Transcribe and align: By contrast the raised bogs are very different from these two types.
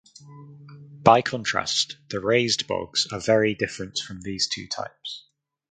By 1.03 1.21
contrast 1.21 1.97
the 2.09 2.19
raised 2.21 2.65
bogs 2.65 3.05
are 3.11 3.19
very 3.19 3.53
different 3.53 3.99
from 3.99 4.21
these 4.21 4.47
two 4.51 4.65
types. 4.67 5.25